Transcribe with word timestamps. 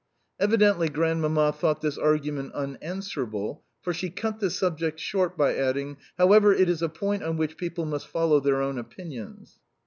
Evidently 0.39 0.89
Grandmamma 0.89 1.51
thought 1.51 1.81
this 1.81 1.95
argument 1.95 2.53
unanswerable, 2.53 3.61
for 3.83 3.93
she 3.93 4.09
cut 4.09 4.39
the 4.39 4.49
subject 4.49 4.99
short 4.99 5.37
by 5.37 5.55
adding: 5.55 5.97
"However, 6.17 6.51
it 6.51 6.67
is 6.69 6.81
a 6.81 6.89
point 6.89 7.21
on 7.21 7.37
which 7.37 7.55
people 7.55 7.85
must 7.85 8.07
follow 8.07 8.39
their 8.39 8.63
own 8.63 8.79
opinions." 8.79 9.59